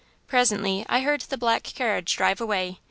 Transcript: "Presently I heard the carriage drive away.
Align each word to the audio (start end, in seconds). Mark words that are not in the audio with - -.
"Presently 0.25 0.83
I 0.89 1.01
heard 1.01 1.21
the 1.21 1.61
carriage 1.63 2.15
drive 2.15 2.41
away. 2.41 2.79